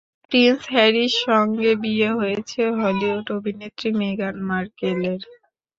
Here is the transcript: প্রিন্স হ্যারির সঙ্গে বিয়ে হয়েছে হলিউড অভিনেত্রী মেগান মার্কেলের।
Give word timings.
প্রিন্স 0.31 0.61
হ্যারির 0.73 1.13
সঙ্গে 1.25 1.71
বিয়ে 1.83 2.09
হয়েছে 2.19 2.61
হলিউড 2.79 3.27
অভিনেত্রী 3.37 3.89
মেগান 3.99 4.35
মার্কেলের। 4.49 5.21